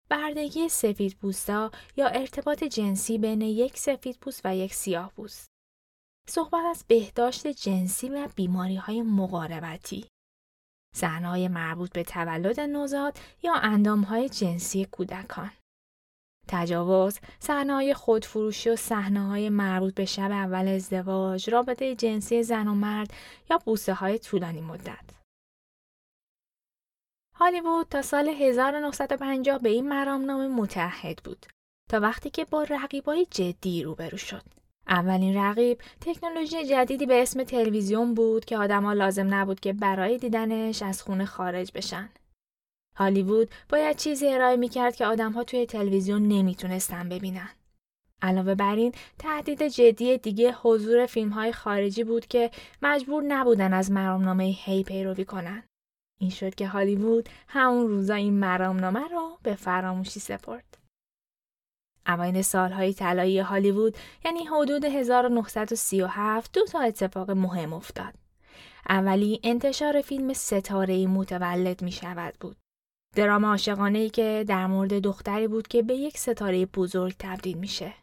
[0.09, 5.47] بردگی سفید پوستا یا ارتباط جنسی بین یک سفید پوست و یک سیاه پوست.
[6.29, 10.07] صحبت از بهداشت جنسی و بیماری های مقاربتی.
[10.95, 15.51] زنهای مربوط به تولد نوزاد یا اندام های جنسی کودکان.
[16.47, 23.13] تجاوز، صحنه‌های خودفروشی و صحنه‌های مربوط به شب اول ازدواج، رابطه جنسی زن و مرد
[23.49, 25.05] یا بوسه های طولانی مدت.
[27.35, 31.45] هالیوود تا سال 1950 به این مرامنامه متحد بود
[31.89, 34.41] تا وقتی که با رقیبای جدی روبرو شد.
[34.87, 40.81] اولین رقیب تکنولوژی جدیدی به اسم تلویزیون بود که آدما لازم نبود که برای دیدنش
[40.81, 42.09] از خونه خارج بشن.
[42.95, 47.49] هالیوود باید چیزی ارائه می‌کرد که آدمها توی تلویزیون نمی‌تونستن ببینن.
[48.21, 53.91] علاوه بر این تهدید جدی دیگه حضور فیلم های خارجی بود که مجبور نبودن از
[53.91, 55.63] مرامنامه هی پیروی کنن.
[56.19, 60.77] این شد که هالیوود همون روزا این مرامنامه رو به فراموشی سپرد.
[62.07, 68.13] اوایل سالهای طلایی هالیوود یعنی حدود 1937 دو تا اتفاق مهم افتاد.
[68.89, 72.57] اولی انتشار فیلم ستاره متولد می شود بود.
[73.15, 77.93] درام عاشقانه ای که در مورد دختری بود که به یک ستاره بزرگ تبدیل میشه.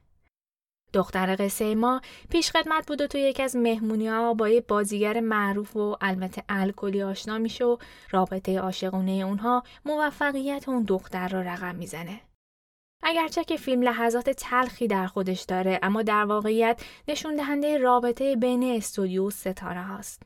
[0.92, 5.20] دختر قصه ما پیش خدمت بود و تو یکی از مهمونی ها با یه بازیگر
[5.20, 7.77] معروف و البته الکلی آشنا میشه و
[8.11, 12.20] رابطه عاشقانه اونها موفقیت اون دختر را رقم می‌زنه.
[13.03, 18.62] اگرچه که فیلم لحظات تلخی در خودش داره اما در واقعیت نشون دهنده رابطه بین
[18.62, 20.22] استودیو و ستاره هاست.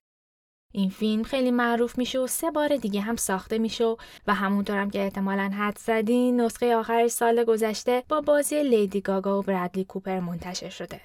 [0.77, 5.03] این فیلم خیلی معروف میشه و سه بار دیگه هم ساخته میشه و همونطورم که
[5.03, 10.69] احتمالا حد زدین نسخه آخر سال گذشته با بازی لیدی گاگا و برادلی کوپر منتشر
[10.69, 11.01] شده.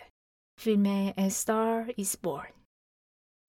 [0.60, 2.54] فیلم استار ایز بورن.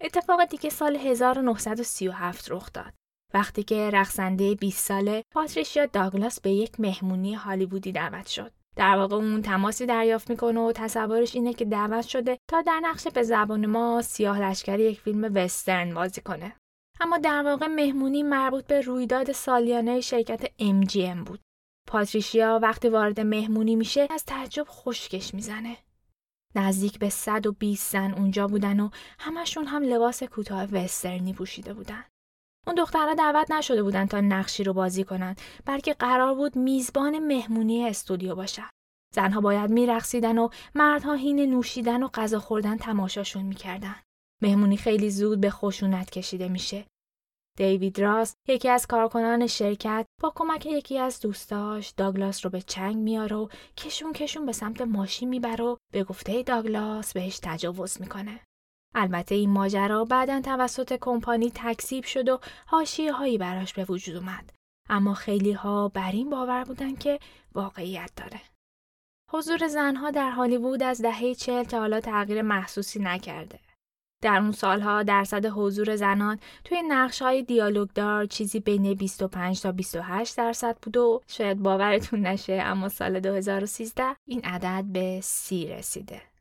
[0.01, 2.93] اتفاق دیگه سال 1937 رخ داد.
[3.35, 8.53] وقتی که رقصنده 20 ساله پاتریشیا داگلاس به یک مهمونی هالیوودی دعوت شد.
[8.77, 13.07] در واقع اون تماسی دریافت می‌کنه و تصورش اینه که دعوت شده تا در نقش
[13.09, 16.57] به زبان ما سیاه لشکری یک فیلم وسترن بازی کنه.
[17.01, 21.41] اما در واقع مهمونی مربوط به رویداد سالیانه شرکت MGM بود.
[21.89, 25.77] پاتریشیا وقتی وارد مهمونی میشه از تعجب خشکش می‌زنه.
[26.55, 32.05] نزدیک به 120 زن اونجا بودن و همشون هم لباس کوتاه وسترنی پوشیده بودن.
[32.67, 37.89] اون دخترها دعوت نشده بودن تا نقشی رو بازی کنن بلکه قرار بود میزبان مهمونی
[37.89, 38.69] استودیو باشن.
[39.15, 43.97] زنها باید میرقصیدن و مردها هین نوشیدن و غذا خوردن تماشاشون می‌کردن.
[44.43, 46.87] مهمونی خیلی زود به خشونت کشیده میشه.
[47.59, 52.97] دیوید راست یکی از کارکنان شرکت با کمک یکی از دوستاش داگلاس رو به چنگ
[52.97, 58.41] میاره و کشون کشون به سمت ماشین می‌بره و به گفته داگلاس بهش تجاوز می‌کنه.
[58.95, 64.53] البته این ماجرا بعدا توسط کمپانی تکسیب شد و حاشیه هایی براش به وجود اومد.
[64.89, 67.19] اما خیلی ها بر این باور بودن که
[67.55, 68.41] واقعیت داره.
[69.31, 73.59] حضور زنها در هالیوود از دهه چهل تا حالا تغییر محسوسی نکرده.
[74.23, 80.37] در اون سالها درصد حضور زنان توی نقش های دیالوگدار چیزی بین 25 تا 28
[80.37, 86.32] درصد بود و شاید باورتون نشه اما سال 2013 این عدد به سی رسیده.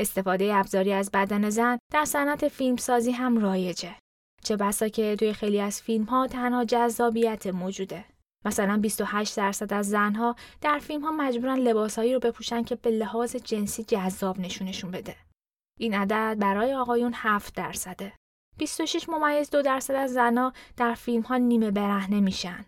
[0.00, 3.96] استفاده ابزاری از بدن زن در صنعت فیلمسازی هم رایجه.
[4.44, 8.04] چه بسا که توی خیلی از فیلم ها تنها جذابیت موجوده.
[8.44, 13.36] مثلا 28 درصد از زنها در فیلم ها مجبورن لباسهایی رو بپوشن که به لحاظ
[13.36, 15.16] جنسی جذاب نشونشون بده.
[15.78, 18.12] این عدد برای آقایون 7 درصده.
[18.58, 22.64] 26 ممیز دو درصد از زنها در فیلم ها نیمه برهنه میشن.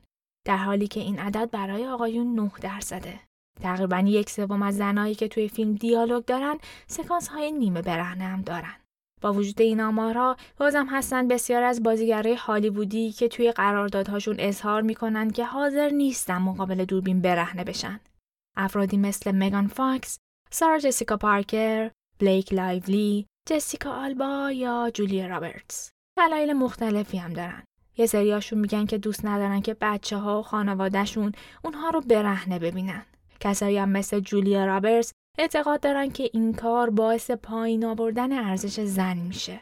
[0.47, 3.21] در حالی که این عدد برای آقایون 9 درصده.
[3.61, 8.43] تقریبا یک سوم از زنایی که توی فیلم دیالوگ دارن سکانس های نیمه برهنه هم
[8.43, 8.75] دارن.
[9.21, 15.31] با وجود این آمارها بازم هستند بسیار از بازیگرای هالیوودی که توی قراردادهاشون اظهار می‌کنن
[15.31, 18.01] که حاضر نیستن مقابل دوربین برهنه بشن.
[18.57, 20.19] افرادی مثل مگان فاکس،
[20.51, 25.91] سارا جسیکا پارکر، بلیک لایولی، جسیکا آلبا یا جولیا رابرتس.
[26.19, 27.63] دلایل مختلفی هم دارن.
[27.97, 31.33] یه سریاشون میگن که دوست ندارن که بچه ها و خانوادهشون
[31.65, 33.07] اونها رو برهنه ببینن.
[33.41, 39.17] کسایی هم مثل جولیا رابرتس اعتقاد دارن که این کار باعث پایین آوردن ارزش زن
[39.17, 39.61] میشه.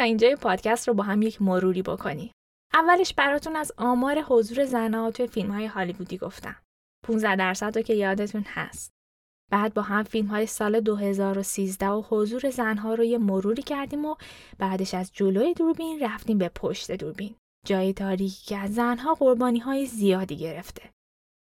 [0.00, 2.32] تا اینجای پادکست رو با هم یک مروری بکنیم.
[2.74, 6.56] اولش براتون از آمار حضور زنها توی فیلم های هالیوودی گفتم.
[7.06, 8.92] 15 درصد رو که یادتون هست.
[9.50, 14.14] بعد با هم فیلم های سال 2013 و حضور زنها رو یه مروری کردیم و
[14.58, 17.34] بعدش از جلوی دوربین رفتیم به پشت دوربین.
[17.66, 20.82] جای تاریکی که از زنها قربانی های زیادی گرفته.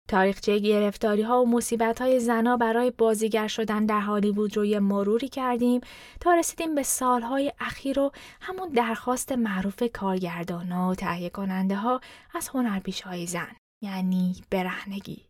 [0.08, 5.30] تاریخچه گرفتاری ها و مصیبت های زنا برای بازیگر شدن در هالیوود رو یه مروری
[5.30, 5.82] کردیم
[6.20, 12.02] تا رسیدیم به سالهای اخیر و همون درخواست معروف کارگردان ها و تهیه کننده ها
[12.36, 15.26] از هنرپیش های زن یعنی برهنگی.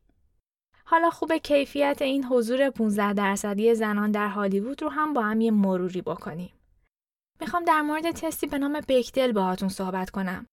[0.85, 5.51] حالا خوب کیفیت این حضور 15 درصدی زنان در هالیوود رو هم با هم یه
[5.51, 6.53] مروری بکنیم.
[7.41, 10.47] می‌خوام در مورد تستی به نام بکدل باهاتون صحبت کنم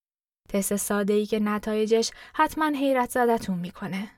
[0.53, 4.11] تست ساده ای که نتایجش حتما حیرت زدتون می‌کنه.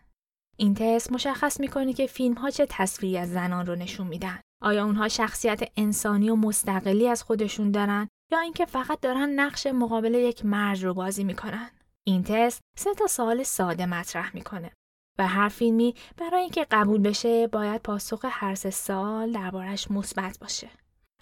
[0.57, 4.41] این تست مشخص می‌کنه که فیلم ها چه تصویری از زنان رو نشون میدن.
[4.63, 10.15] آیا اونها شخصیت انسانی و مستقلی از خودشون دارن یا اینکه فقط دارن نقش مقابل
[10.15, 11.71] یک مرد رو بازی می‌کنن؟
[12.07, 14.73] این تست سه تا سوال ساده مطرح می‌کنه
[15.19, 20.71] و هر فیلمی برای اینکه قبول بشه باید پاسخ هر سه سال دربارش مثبت باشه.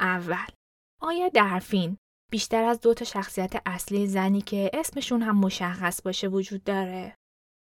[0.00, 0.46] اول
[1.00, 1.96] آیا در فیلم
[2.32, 7.16] بیشتر از دو تا شخصیت اصلی زنی که اسمشون هم مشخص باشه وجود داره.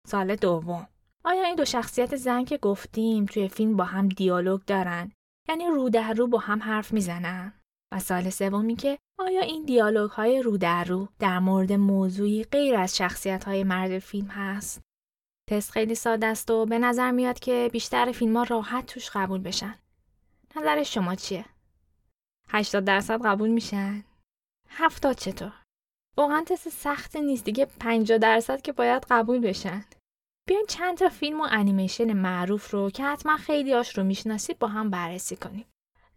[0.07, 0.89] سال دوم.
[1.25, 5.13] آیا این دو شخصیت زن که گفتیم توی فیلم با هم دیالوگ دارن؟
[5.49, 7.53] یعنی رو در رو با هم حرف می‌زنن.
[7.93, 12.77] و سال سومی که آیا این دیالوگ های رو در رو در مورد موضوعی غیر
[12.77, 14.81] از شخصیت های مرد فیلم هست؟
[15.51, 19.41] تست خیلی ساده است و به نظر میاد که بیشتر فیلم ها راحت توش قبول
[19.41, 19.75] بشن.
[20.57, 21.45] نظر شما چیه؟
[22.49, 24.05] 80 درصد قبول میشن.
[24.69, 25.53] هفتاد چطور؟
[26.17, 29.85] واقعا تست سخت نیست دیگه 50 درصد که باید قبول بشن.
[30.49, 34.69] بیاین چند تا فیلم و انیمیشن معروف رو که حتما خیلی هاش رو می‌شناسید با
[34.69, 35.67] هم بررسی کنیم.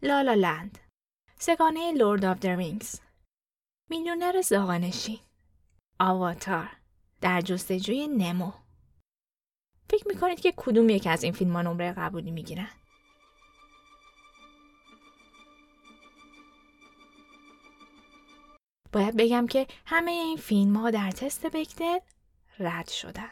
[0.01, 0.77] La La Land
[1.39, 2.99] سه‌گانه Lord of the Rings
[3.89, 5.19] میلیونر زاغه‌نشین
[5.99, 6.69] آواتار
[7.21, 8.51] در جستجوی نمو
[9.89, 12.69] فکر می‌کنید که کدوم یک از این فیلم ها نمره قبولی می‌گیرن؟
[18.91, 21.99] باید بگم که همه این فیلم ها در تست بکدل
[22.60, 23.30] رد شدن.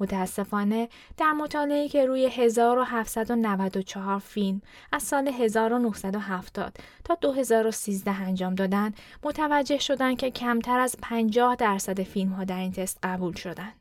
[0.00, 9.78] متاسفانه در مطالعه که روی 1794 فیلم از سال 1970 تا 2013 انجام دادن متوجه
[9.78, 13.72] شدن که کمتر از 50 درصد فیلم ها در این تست قبول شدن.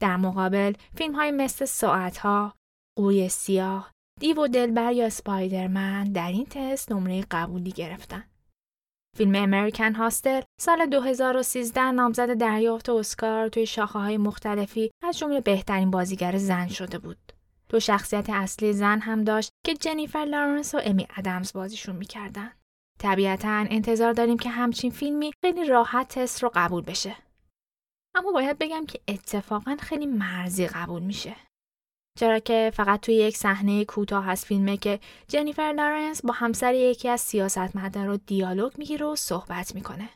[0.00, 2.54] در مقابل فیلم های مثل ساعت ها،
[2.98, 8.24] قوی سیاه، دیو و دلبر یا سپایدرمن در این تست نمره قبولی گرفتن.
[9.16, 15.90] فیلم امریکن هاستل سال 2013 نامزد دریافت اسکار توی شاخه های مختلفی از جمله بهترین
[15.90, 17.32] بازیگر زن شده بود.
[17.68, 22.50] دو شخصیت اصلی زن هم داشت که جنیفر لارنس و امی ادمز بازیشون می‌کردن.
[22.98, 27.16] طبیعتا انتظار داریم که همچین فیلمی خیلی راحت تست رو قبول بشه.
[28.14, 31.36] اما باید بگم که اتفاقا خیلی مرزی قبول میشه.
[32.18, 37.08] چرا که فقط توی یک صحنه کوتاه از فیلمه که جنیفر لارنس با همسر یکی
[37.08, 40.10] از سیاستمدارا رو دیالوگ می‌گیره و صحبت می‌کنه.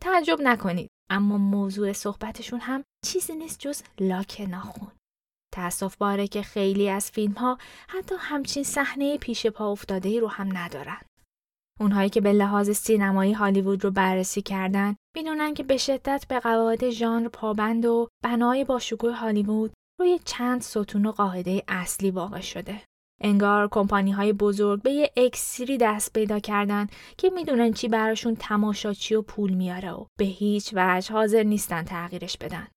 [0.00, 4.92] تعجب نکنید اما موضوع صحبتشون هم چیزی نیست جز لاک ناخون.
[5.54, 10.28] تأسف باره که خیلی از فیلم ها حتی همچین صحنه پیش پا افتاده ای رو
[10.28, 11.00] هم ندارن.
[11.80, 16.90] اونهایی که به لحاظ سینمایی هالیوود رو بررسی کردن می‌دونن که به شدت به قواعد
[16.90, 22.82] ژانر پابند و بنای با شکوه هالیوود روی چند ستون و قاعده اصلی واقع شده.
[23.20, 26.86] انگار کمپانی های بزرگ به یه اکسیری دست پیدا کردن
[27.18, 32.38] که می‌دونن چی براشون تماشاچی و پول میاره و به هیچ وجه حاضر نیستن تغییرش
[32.38, 32.68] بدن.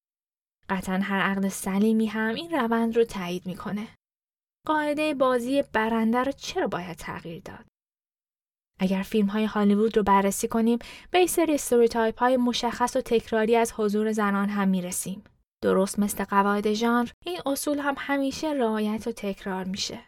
[0.70, 3.88] قطعا هر عقل سلیمی هم این روند رو تایید می‌کنه.
[4.68, 7.66] قاعده بازی برنده رو چرا باید تغییر داد؟
[8.80, 10.80] اگر فیلم های هالیوود رو بررسی کنیم
[11.12, 15.24] به یه سری stereotype های مشخص و تکراری از حضور زنان هم می‌رسیم.
[15.66, 20.00] درست مثل قواعد ژانر این اصول هم همیشه رعایت و تکرار میشه.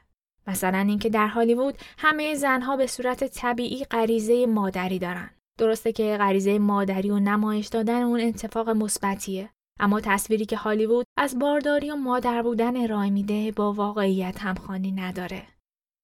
[0.48, 5.30] مثلا اینکه در هالیوود همه زنها به صورت طبیعی غریزه مادری دارن.
[5.60, 11.39] درسته که غریزه مادری و نمایش دادن اون اتفاق مثبتیه اما تصویری که هالیوود از
[11.39, 15.43] بارداری و مادر بودن ارائه میده با واقعیت همخوانی نداره.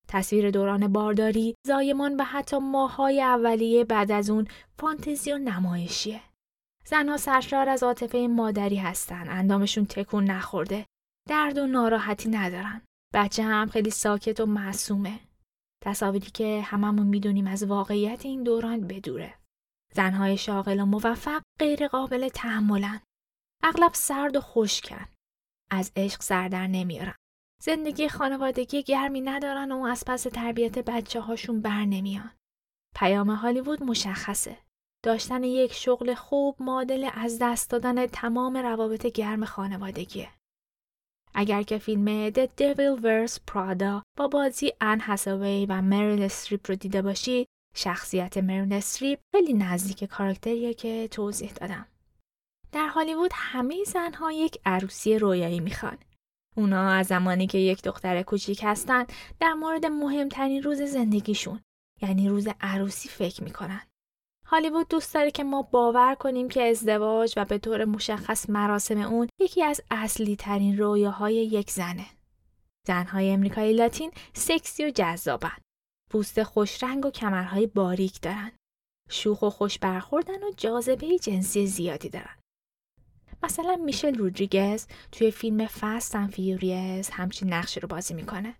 [0.07, 4.47] تصویر دوران بارداری، زایمان و حتی ماهای اولیه بعد از اون
[4.79, 6.21] فانتزی و نمایشیه.
[6.85, 10.85] زنها سرشار از عاطفه مادری هستن، اندامشون تکون نخورده،
[11.29, 12.81] درد و ناراحتی ندارن.
[13.13, 15.19] بچه هم خیلی ساکت و معصومه.
[15.83, 19.33] تصاویری که هممون می‌دونیم از واقعیت این دوران بدوره.
[19.93, 23.01] زنهای شاغل و موفق غیر قابل تحملن.
[23.63, 25.05] اغلب سرد و خشکن.
[25.71, 27.15] از عشق سردر نمیارن.
[27.61, 32.31] زندگی خانوادگی گرمی ندارن و از پس تربیت بچه هاشون بر نمیان.
[32.95, 34.57] پیام هالیوود مشخصه.
[35.03, 40.29] داشتن یک شغل خوب معادل از دست دادن تمام روابط گرم خانوادگیه.
[41.33, 46.75] اگر که فیلم The Devil Wears Prada با بازی ان هساوی و مریل استریپ رو
[46.75, 51.85] دیده باشید شخصیت مریل استریپ خیلی نزدیک کاراکتریه که توضیح دادم.
[52.71, 55.97] در هالیوود همه زنها یک عروسی رویایی می‌خوان.
[56.57, 59.05] اونا از زمانی که یک دختر کوچیک هستن
[59.39, 61.61] در مورد مهمترین روز زندگیشون
[62.01, 63.81] یعنی روز عروسی فکر می‌کنن.
[64.45, 69.27] هالیوود دوست داره که ما باور کنیم که ازدواج و به طور مشخص مراسم اون
[69.39, 72.05] یکی از اصلی ترین رویاهای یک زنه.
[72.87, 75.57] زنهای امریکایی لاتین سکسی و جذابن.
[76.11, 78.51] پوست خوش رنگ و کمرهای باریک دارن.
[79.09, 82.39] شوخ و خوش برخوردن و جاذبه جنسی زیادی دارن.
[83.43, 88.55] مثلا میشل رودریگز توی فیلم Fast and Furious همچین نقشی رو بازی می‌کنه.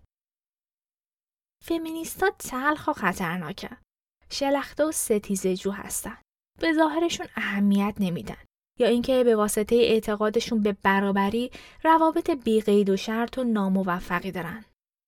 [1.64, 3.83] فمینیستا تلخ و خطرناکن.
[4.34, 6.16] شلخته و ستیزه جو هستن.
[6.60, 8.36] به ظاهرشون اهمیت نمیدن.
[8.80, 11.50] یا اینکه به واسطه اعتقادشون به برابری
[11.84, 14.64] روابط بیقید و شرط و ناموفقی دارن.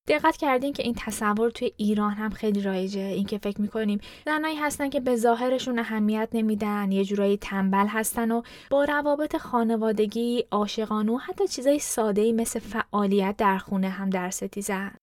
[0.07, 4.89] دقت کردین که این تصور توی ایران هم خیلی رایجه اینکه فکر می‌کنیم زنایی هستن
[4.89, 11.17] که به ظاهرشون اهمیت نمیدن یه جورایی تنبل هستن و با روابط خانوادگی عاشقانه و
[11.17, 14.95] حتی چیزای ساده مثل فعالیت در خونه هم در ستیزن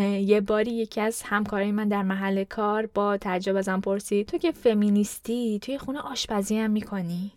[0.00, 4.52] یه باری یکی از همکارای من در محل کار با تعجب ازم پرسید تو که
[4.52, 7.32] فمینیستی توی خونه آشپزی هم می‌کنی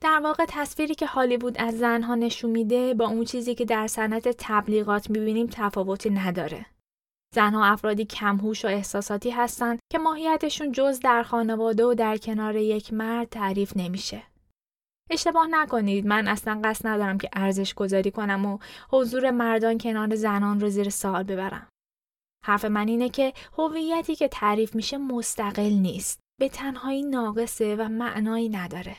[0.00, 4.28] در واقع تصویری که هالیوود از زنها نشون میده با اون چیزی که در صنعت
[4.38, 6.66] تبلیغات می‌بینیم تفاوتی نداره.
[7.34, 12.92] زنها افرادی کمهوش و احساساتی هستند که ماهیتشون جز در خانواده و در کنار یک
[12.92, 14.22] مرد تعریف نمیشه.
[15.10, 18.58] اشتباه نکنید من اصلا قصد ندارم که ارزش گذاری کنم و
[18.90, 21.68] حضور مردان کنار زنان رو زیر سوال ببرم.
[22.44, 26.20] حرف من اینه که هویتی که تعریف میشه مستقل نیست.
[26.40, 28.96] به تنهایی ناقصه و معنایی نداره.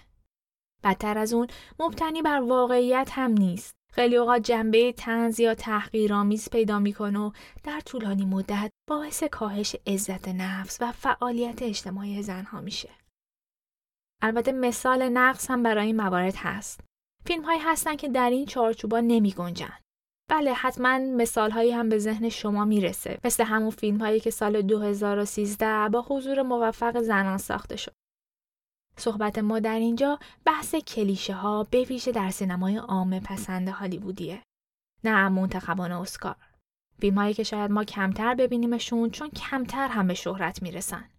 [0.84, 1.48] بدتر از اون
[1.80, 3.72] مبتنی بر واقعیت هم نیست.
[3.94, 7.32] خیلی اوقات جنبه تنز یا تحقیرآمیز پیدا می‌کنه و
[7.64, 12.90] در طولانی مدت باعث کاهش عزت نفس و فعالیت اجتماعی زنها میشه.
[14.22, 16.80] البته مثال نقص هم برای این موارد هست.
[17.26, 19.74] فیلم هایی هستن که در این چارچوبا نمی گنجن.
[20.30, 24.62] بله حتما مثال هایی هم به ذهن شما می‌رسه مثل همون فیلم هایی که سال
[24.62, 27.94] 2013 با حضور موفق زنان ساخته شد.
[28.98, 34.44] صحبت ما در اینجا بحث کلیشه ها به ویژه در سینمای عام پسند هالیوودیه.
[35.04, 36.36] نه منتخبان اسکار.
[37.00, 41.10] فیلم هایی که شاید ما کمتر ببینیمشون چون کمتر هم به شهرت می‌رسن.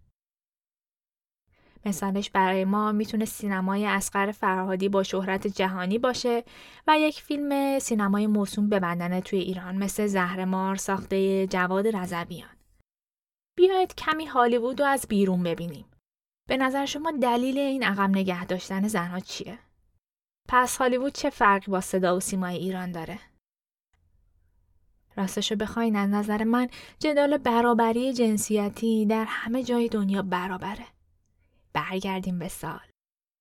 [1.85, 6.45] مثالش برای ما می‌تونه سینمای اسقر فرهادی با شهرت جهانی باشه
[6.87, 12.57] و یک فیلم سینمای موسوم ببندنه توی ایران مثل زهرمار ساخته جواد رضویان.
[13.57, 15.85] بیایید کمی هالیوود رو از بیرون ببینیم.
[16.49, 19.59] به نظر شما دلیل این عقب نگه داشتن زنها چیه؟
[20.49, 23.19] پس هالیوود چه فرقی با صدا و سیمای ایران داره؟
[25.17, 26.69] راستشو بخواین از نظر من
[26.99, 30.87] جدال برابری جنسیتی در همه جای دنیا برابره.
[31.75, 32.81] برگردیم به سال.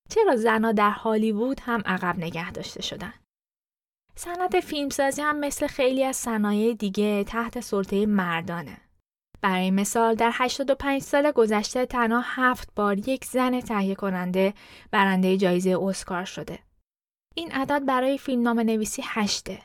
[0.10, 3.14] چرا زنها در هالیوود هم عقب نگه داشته شدن؟
[4.16, 8.78] صنعت فیلمسازی هم مثل خیلی از صنایع دیگه تحت سلطه مردانه.
[9.42, 14.54] برای مثال در 85 سال گذشته تنها هفت بار یک زن تهیه کننده
[14.92, 16.60] برنده جایزه اسکار شده.
[17.36, 19.62] این عدد برای فیلمنامه نویسی هشته.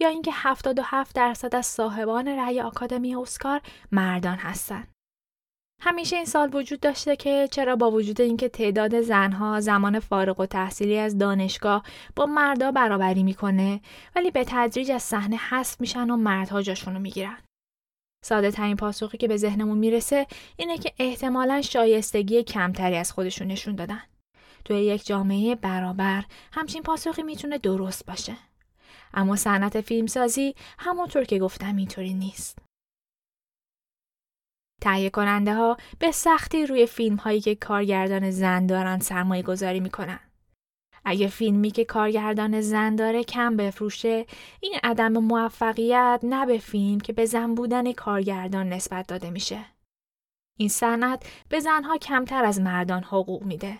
[0.00, 3.60] یا اینکه 77 درصد از صاحبان رأی آکادمی اسکار
[3.92, 4.88] مردان هستند.
[5.84, 10.46] همیشه این سال وجود داشته که چرا با وجود اینکه تعداد زنها زمان فارغ و
[10.46, 11.82] تحصیلی از دانشگاه
[12.16, 13.80] با مردا برابری می‌کنه
[14.16, 17.38] ولی به تدریج از صحنه حذف میشن و مردها جاشونو می‌گیرن.
[18.24, 20.26] ساده ترین پاسخی که به ذهنمون می‌رسه
[20.56, 24.02] اینه که احتمالا شایستگی کمتری از خودشون نشون دادن.
[24.64, 28.36] توی یک جامعه برابر همچین پاسخی می‌تونه درست باشه.
[29.14, 32.58] اما صنعت فیلمسازی همونطور که گفتم اینطوری نیست.
[34.82, 40.20] تهیه کننده ها به سختی روی فیلم هایی که کارگردان زن دارن سرمایه گذاری می‌کنن.
[41.04, 44.26] اگه فیلمی که کارگردان زن داره کم بفروشه
[44.60, 49.64] این عدم موفقیت نه به فیلم که به زن بودن کارگردان نسبت داده میشه.
[50.58, 53.78] این صنعت به زنها کمتر از مردان حقوق میده.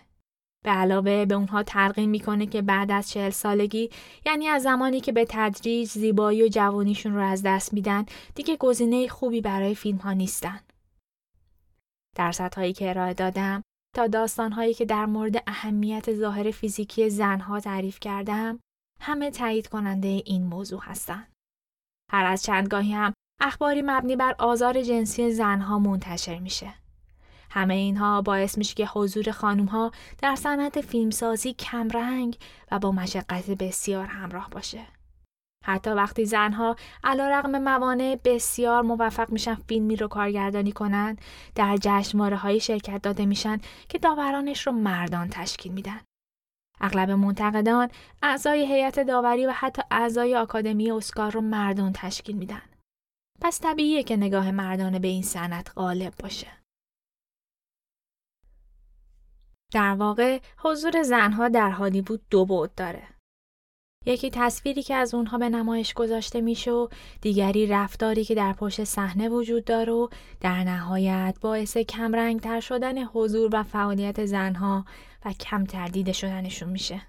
[0.64, 3.90] به علاوه به اونها ترغیم می‌کنه که بعد از چهل سالگی
[4.26, 9.08] یعنی از زمانی که به تدریج زیبایی و جوانیشون رو از دست میدن دیگه گزینه
[9.08, 10.60] خوبی برای فیلم ها نیستن.
[12.16, 13.62] درصدهایی که ارائه دادم
[13.96, 18.60] تا داستانهایی که در مورد اهمیت ظاهر فیزیکی زنها تعریف کردم
[19.00, 21.32] همه تایید کننده این موضوع هستند.
[22.10, 26.74] هر از چندگاهی هم اخباری مبنی بر آزار جنسی زنها منتشر میشه.
[27.50, 32.38] همه اینها باعث میشه که حضور خانم ها در صنعت فیلمسازی کمرنگ
[32.70, 34.86] و با مشقت بسیار همراه باشه.
[35.62, 41.20] حتی وقتی زنها علا رقم موانع بسیار موفق میشن فیلمی رو کارگردانی کنند
[41.54, 43.58] در جشنواره های شرکت داده میشن
[43.88, 46.00] که داورانش رو مردان تشکیل میدن.
[46.80, 47.88] اغلب منتقدان
[48.22, 52.62] اعضای هیئت داوری و حتی اعضای آکادمی اسکار رو مردان تشکیل میدن.
[53.40, 56.46] پس طبیعیه که نگاه مردانه به این صنعت غالب باشه.
[59.72, 63.08] در واقع حضور زنها در هالیوود دو بعد داره.
[64.06, 66.88] یکی تصویری که از اونها به نمایش گذاشته میشه و
[67.20, 70.08] دیگری رفتاری که در پشت صحنه وجود داره و
[70.40, 74.84] در نهایت باعث کمرنگتر شدن حضور و فعالیت زنها
[75.24, 77.02] و کم تردید شدنشون میشه.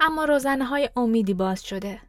[0.00, 2.00] اما روزنه های امیدی باز شده.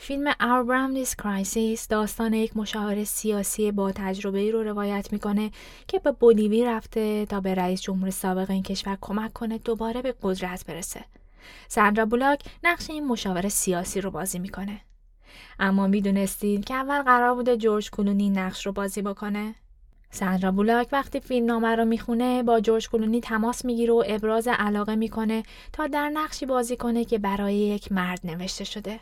[0.00, 5.50] فیلم Our Brand Crisis داستان یک مشاور سیاسی با تجربه ای رو روایت می‌کنه
[5.88, 10.14] که به بولیوی رفته تا به رئیس جمهور سابق این کشور کمک کنه دوباره به
[10.22, 11.04] قدرت برسه.
[11.68, 14.80] سندرا بولاک نقش این مشاور سیاسی رو بازی می‌کنه.
[15.58, 19.54] اما می‌دونستید که اول قرار بوده جورج کلونی نقش رو بازی بکنه؟
[20.10, 24.94] سندرا بولاک وقتی فیلم نامه رو می‌خونه با جورج کلونی تماس می‌گیره و ابراز علاقه
[24.94, 25.42] می‌کنه
[25.72, 29.00] تا در نقشی بازی کنه که برای یک مرد نوشته شده.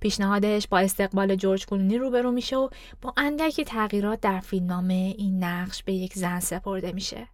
[0.00, 2.68] پیشنهادش با استقبال جورج کلونی روبرو میشه و
[3.02, 7.26] با اندکی تغییرات در فیلمنامه این نقش به یک زن سپرده میشه.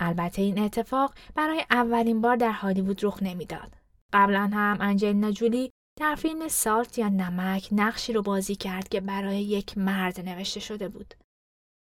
[0.00, 3.76] البته این اتفاق برای اولین بار در هالیوود رخ نمی‌داد.
[4.12, 5.70] قبلا هم انجلینا جولی
[6.00, 10.88] در فیلم Salt یا نمک نقشی رو بازی کرد که برای یک مرد نوشته شده
[10.88, 11.14] بود.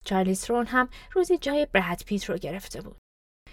[0.04, 2.96] چارلیز ترون هم روزی جای براد پیت رو گرفته بود.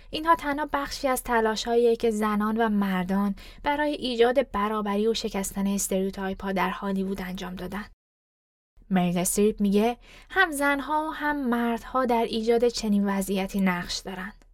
[0.09, 1.67] اینها تنها بخشی از تلاشیه
[1.99, 7.85] که زنان و مردان برای ایجاد برابری و شکستن stereotype ها در هالیوود انجام دادن.
[8.93, 9.97] مریل استریپ میگه
[10.29, 14.45] هم زنها و هم مردها در ایجاد چنین وضعیتی نقش دارند.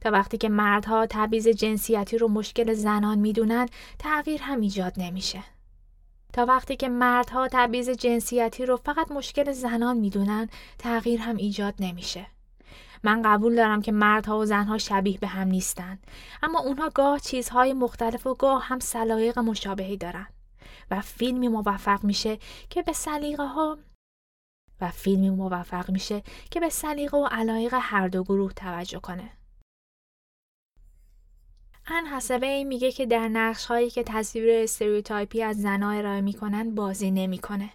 [0.00, 3.68] تا وقتی که مردها تبعیض جنسیتی رو مشکل زنان می‌دونن
[3.98, 5.44] تغییر هم ایجاد نمیشه.
[6.32, 12.26] تا وقتی که مردها تبعیض جنسیتی رو فقط مشکل زنان می‌دونن تغییر هم ایجاد نمیشه.
[13.02, 16.06] من قبول دارم که مردها و زنها شبیه به هم نیستند
[16.42, 20.26] اما اونها گاه چیزهای مختلف و گاه هم سلایق مشابهی دارن
[20.90, 22.38] و فیلمی موفق میشه
[22.70, 23.78] که به سلیقه ها
[24.80, 29.30] و فیلمی موفق میشه که به سلیقه و علایق هر دو گروه توجه کنه.
[31.86, 37.10] ان حسبه میگه که در نقش هایی که تصویر استریوتایپی از زنها ارائه می‌کنن بازی
[37.10, 37.70] نمی‌کنه.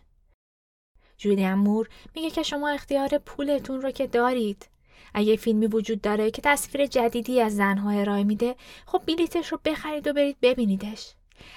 [1.17, 4.69] جولیان مور میگه که شما اختیار پولتون رو که دارید.
[5.13, 10.07] اگه فیلمی وجود داره که تصویر جدیدی از زنها ارائه میده خب بلیتش رو بخرید
[10.07, 11.13] و برید ببینیدش.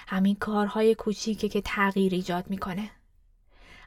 [0.06, 2.90] همین کارهای کوچیکه که تغییر ایجاد می‌کنه.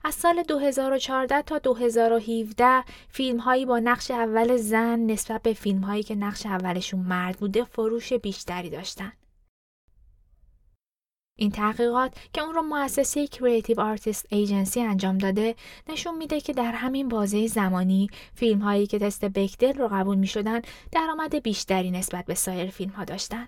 [0.03, 6.03] از سال 2014 تا 2017 فیلم هایی با نقش اول زن نسبت به فیلم هایی
[6.03, 9.11] که نقش اولشون مرد بوده فروش بیشتری داشتن.
[11.35, 15.55] این تحقیقات که اون رو مؤسسه Creative Artists Agency انجام داده
[15.89, 20.27] نشون میده که در همین بازه زمانی فیلم هایی که تست بکدل رو قبول می
[20.27, 23.47] شدن درآمد بیشتری نسبت به سایر فیلم ها داشتن.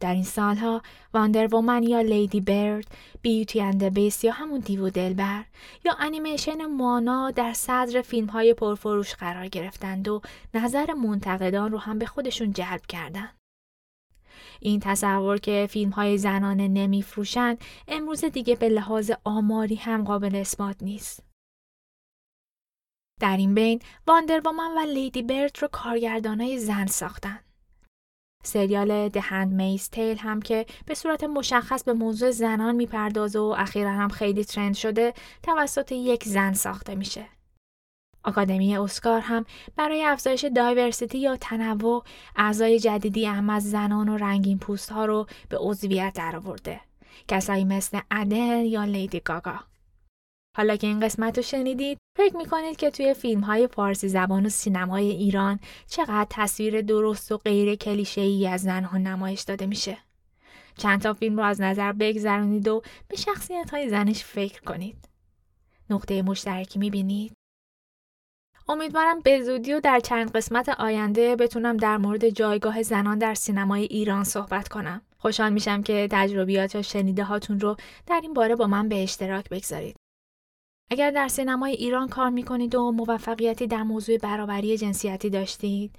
[0.00, 0.82] در این سالها
[1.14, 2.86] Wonder Woman یا Lady Bird،
[3.22, 5.44] Beauty and the Beast یا همون دیو دلبر
[5.84, 10.20] یا انیمیشن موآنا در صدر فیلم های پرفروش قرار گرفتند و
[10.54, 13.36] نظر منتقدان رو هم به خودشون جلب کردند.
[14.60, 20.82] این تصور که فیلم های زنانه نمیفروشند امروز دیگه به لحاظ آماری هم قابل اثبات
[20.82, 21.22] نیست.
[23.20, 27.45] در این بین Wonder Woman و Lady Bird رو کارگردانای زن ساختن.
[28.46, 33.90] سریال The Handmaid's Tale هم که به صورت مشخص به موضوع زنان می‌پردازه و اخیرا
[33.90, 37.26] هم خیلی trend شده توسط یک زن ساخته میشه.
[38.24, 39.44] آکادمی اسکار هم
[39.76, 42.04] برای افزایش diversity یا تنوع
[42.36, 46.80] اعضای جدیدی هم از زنان و رنگین پوست ها رو به عضویت درآورده.
[47.28, 49.60] کسایی مثل ادل یا لیدی گاگا.
[50.56, 54.48] حالا که این قسمت رو شنیدید فکر می‌کنید که توی فیلم های فارسی زبان و
[54.48, 59.98] سینمای ایران چقدر تصویر درست و غیر کلیشه ای از زنها نمایش داده میشه.
[60.78, 65.08] چند تا فیلم رو از نظر بگذرونید و به شخصیت های زنش فکر کنید.
[65.90, 67.32] نقطه مشترکی می‌بینید؟
[68.68, 73.82] امیدوارم به زودی و در چند قسمت آینده بتونم در مورد جایگاه زنان در سینمای
[73.82, 75.02] ایران صحبت کنم.
[75.18, 79.48] خوشحال میشم که تجربیات یا شنیده هاتون رو در این باره با من به اشتراک
[79.48, 80.05] بگذارید.
[80.90, 85.90] اگر در سینمای ایران کار می‌کنید و موفقیتی در موضوع برابری جنسیتی داشتید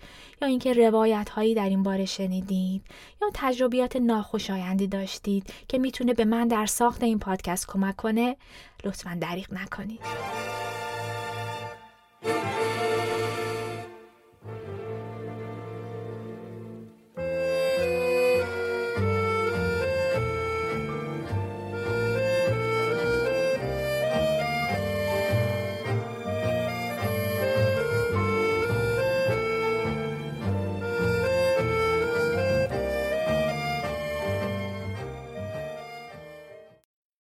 [0.41, 2.81] یا اینکه روایت هایی در این باره شنیدید
[3.21, 8.35] یا تجربیات ناخوشایندی داشتید که می‌تونه به من در ساخت این پادکست کمک کنه
[8.83, 9.99] لطفا دریغ نکنید.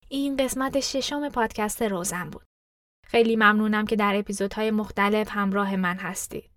[0.09, 2.43] این قسمت ششم پادکست روزن بود.
[3.05, 6.49] خیلی ممنونم که در اپیزودهای مختلف همراه من هستید.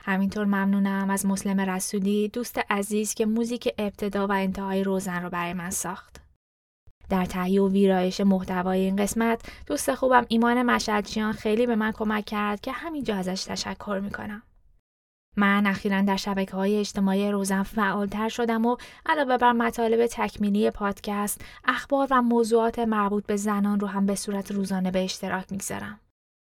[0.00, 5.52] همینطور ممنونم از مسلم رسولی دوست عزیز که موزیک ابتدا و انتهای روزن رو برای
[5.52, 6.20] من ساخت.
[7.08, 12.24] در تهیه و ویرایش محتوای این قسمت دوست خوبم ایمان مشهدجیان خیلی به من کمک
[12.24, 14.42] کرد که همینجا ازش تشکر می‌کنم.
[15.36, 18.76] من اخیرا در شبکه های اجتماعی روزم فعالتر شدم و
[19.06, 24.52] علاوه بر مطالب تکمیلی پادکست اخبار و موضوعات مربوط به زنان رو هم به صورت
[24.52, 26.00] روزانه به اشتراک می‌گذارم.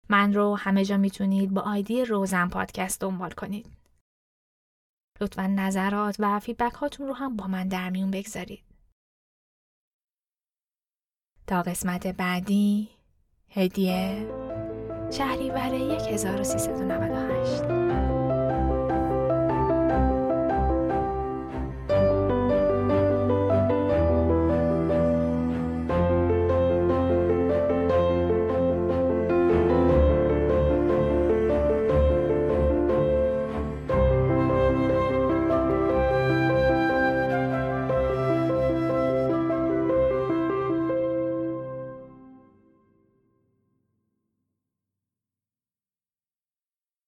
[0.09, 3.66] من رو همه جا می‌تونید با آیدی روزن پادکست دنبال کنید.
[5.20, 8.62] لطفا نظرات و فیدبک هاتون رو هم با من در میون بگذارید.
[11.47, 12.89] تا قسمت بعدی
[13.51, 14.29] هدیه
[15.11, 15.75] شهریور
[16.11, 17.82] 1398